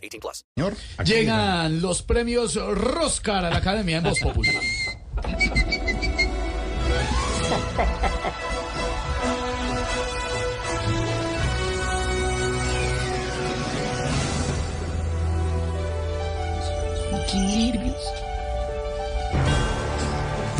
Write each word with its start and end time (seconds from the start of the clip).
18 0.00 0.20
plus. 0.20 0.44
Señor, 0.56 0.74
llegan 1.04 1.80
los 1.80 2.02
premios 2.02 2.54
Roscar 2.54 3.44
a 3.44 3.50
la 3.50 3.56
Academia 3.58 3.98
en 3.98 4.04
Voz 4.04 4.18
Populi. 4.20 4.50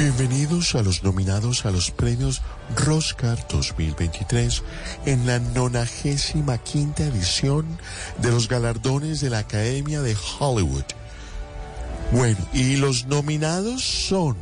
Bienvenidos 0.00 0.74
a 0.76 0.82
los 0.82 1.02
nominados 1.02 1.66
a 1.66 1.70
los 1.70 1.90
premios 1.90 2.40
Roscar 2.74 3.46
2023 3.50 4.62
en 5.04 5.26
la 5.26 5.38
95 5.38 7.02
edición 7.02 7.66
de 8.22 8.30
los 8.30 8.48
galardones 8.48 9.20
de 9.20 9.28
la 9.28 9.40
Academia 9.40 10.00
de 10.00 10.16
Hollywood. 10.38 10.86
Bueno, 12.12 12.38
y 12.54 12.76
los 12.76 13.08
nominados 13.08 13.84
son 13.84 14.38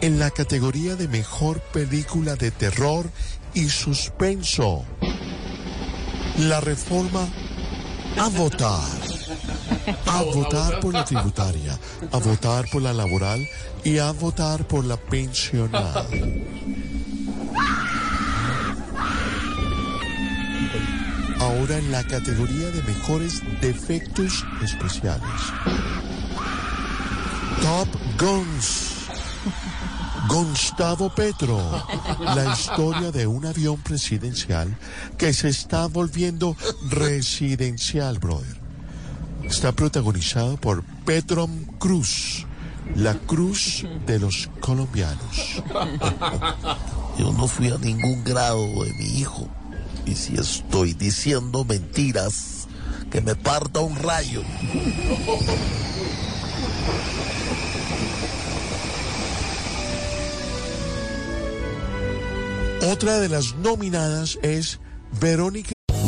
en 0.00 0.20
la 0.20 0.30
categoría 0.30 0.94
de 0.94 1.08
mejor 1.08 1.58
película 1.72 2.36
de 2.36 2.52
terror 2.52 3.10
y 3.54 3.68
suspenso. 3.68 4.84
La 6.38 6.60
reforma 6.60 7.26
a 8.20 8.28
votar. 8.28 9.03
A 10.06 10.22
votar 10.22 10.80
por 10.80 10.92
la 10.92 11.04
tributaria, 11.04 11.78
a 12.12 12.18
votar 12.18 12.66
por 12.70 12.82
la 12.82 12.92
laboral 12.92 13.46
y 13.84 13.98
a 13.98 14.12
votar 14.12 14.66
por 14.66 14.84
la 14.84 14.96
pensional. 14.96 16.06
Ahora 21.40 21.78
en 21.78 21.92
la 21.92 22.02
categoría 22.04 22.70
de 22.70 22.82
mejores 22.82 23.42
defectos 23.60 24.44
especiales. 24.62 25.28
Top 27.60 27.88
Guns. 28.18 28.94
Gustavo 30.28 31.10
Petro, 31.10 31.60
la 32.18 32.52
historia 32.52 33.12
de 33.12 33.26
un 33.26 33.44
avión 33.44 33.76
presidencial 33.76 34.74
que 35.18 35.34
se 35.34 35.50
está 35.50 35.86
volviendo 35.86 36.56
residencial, 36.88 38.18
brother. 38.18 38.63
Está 39.48 39.72
protagonizado 39.72 40.56
por 40.56 40.82
Petrom 41.04 41.64
Cruz, 41.78 42.46
la 42.96 43.14
cruz 43.14 43.84
de 44.06 44.18
los 44.18 44.50
colombianos. 44.60 45.62
Yo 47.18 47.32
no 47.32 47.46
fui 47.46 47.68
a 47.68 47.78
ningún 47.78 48.24
grado 48.24 48.64
de 48.84 48.92
mi 48.94 49.20
hijo. 49.20 49.48
Y 50.06 50.14
si 50.14 50.34
estoy 50.34 50.92
diciendo 50.94 51.64
mentiras, 51.64 52.66
que 53.10 53.20
me 53.20 53.36
parta 53.36 53.80
un 53.80 53.94
rayo. 53.96 54.42
Otra 62.90 63.18
de 63.20 63.28
las 63.28 63.54
nominadas 63.56 64.38
es 64.42 64.80
Verónica 65.20 65.73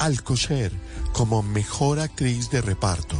Alcocer 0.00 0.72
como 1.12 1.42
mejor 1.42 2.00
actriz 2.00 2.50
de 2.50 2.60
reparto. 2.60 3.16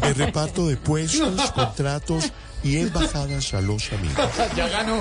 De 0.00 0.14
reparto 0.14 0.66
de 0.66 0.76
puestos, 0.76 1.50
contratos 1.54 2.32
y 2.62 2.78
embajadas 2.78 3.52
a 3.52 3.60
los 3.60 3.92
amigos. 3.92 4.30
Ya 4.56 4.68
ganó. 4.68 5.00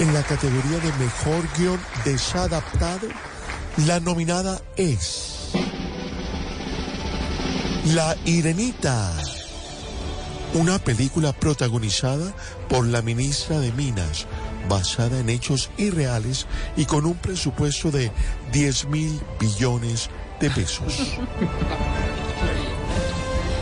En 0.00 0.12
la 0.12 0.22
categoría 0.22 0.78
de 0.78 0.92
mejor 1.04 1.48
guion 1.56 1.80
desadaptado, 2.04 3.08
la 3.86 4.00
nominada 4.00 4.60
es 4.76 5.50
La 7.86 8.16
Irenita, 8.24 9.12
una 10.54 10.78
película 10.78 11.32
protagonizada 11.32 12.34
por 12.68 12.86
la 12.86 13.02
ministra 13.02 13.58
de 13.58 13.72
Minas, 13.72 14.26
basada 14.68 15.18
en 15.18 15.30
hechos 15.30 15.70
irreales 15.78 16.46
y 16.76 16.84
con 16.84 17.06
un 17.06 17.14
presupuesto 17.14 17.90
de 17.90 18.10
10 18.52 18.86
mil 18.88 19.20
billones 19.40 20.10
de 20.40 20.50
pesos. 20.50 21.18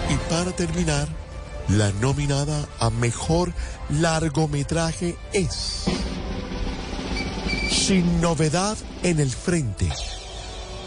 Y 0.08 0.30
para 0.30 0.50
terminar, 0.52 1.08
la 1.68 1.92
nominada 1.92 2.68
a 2.80 2.90
mejor 2.90 3.52
largometraje 3.88 5.16
es 5.32 5.84
Sin 7.70 8.20
novedad 8.20 8.76
en 9.04 9.20
el 9.20 9.30
frente. 9.30 9.88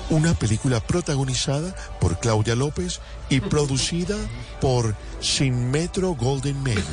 Una 0.09 0.33
película 0.33 0.79
protagonizada 0.79 1.75
por 1.99 2.19
Claudia 2.19 2.55
López 2.55 2.99
y 3.29 3.39
producida 3.53 4.15
por 4.59 4.95
Sin 5.19 5.71
Metro 5.71 6.13
Golden 6.15 6.61
Mail. 6.61 6.83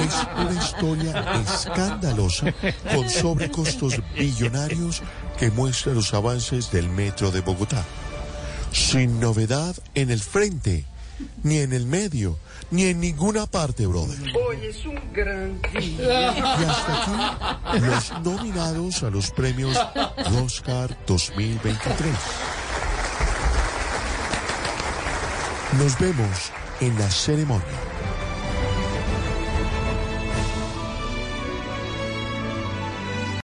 Es 0.00 0.14
una 0.36 0.62
historia 0.62 1.42
escandalosa 1.42 2.54
con 2.94 3.08
sobrecostos 3.08 3.94
billonarios 4.14 5.02
que 5.38 5.50
muestra 5.50 5.92
los 5.92 6.12
avances 6.14 6.70
del 6.70 6.88
metro 6.88 7.30
de 7.30 7.40
Bogotá. 7.40 7.84
Sin 8.72 9.20
novedad 9.20 9.74
en 9.94 10.10
el 10.10 10.20
frente, 10.20 10.84
ni 11.42 11.58
en 11.58 11.72
el 11.72 11.86
medio, 11.86 12.38
ni 12.70 12.84
en 12.84 13.00
ninguna 13.00 13.46
parte, 13.46 13.86
brother. 13.86 14.18
Hoy 14.34 14.66
es 14.66 14.84
un 14.84 15.00
gran 15.12 15.60
día. 15.72 16.34
Y 16.60 16.64
hasta 16.64 17.70
aquí 17.70 17.80
los 17.80 18.22
nominados 18.22 19.02
a 19.02 19.10
los 19.10 19.30
premios 19.30 19.78
Oscar 20.42 20.96
2023. 21.06 22.12
Nos 25.78 25.98
vemos 25.98 26.52
en 26.80 26.98
la 26.98 27.10
ceremonia. 27.10 27.64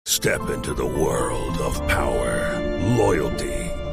Step 0.06 0.50
into 0.50 0.74
the 0.74 0.84
world 0.84 1.60
of 1.60 1.78
power, 1.86 2.58
loyalty, 2.98 3.57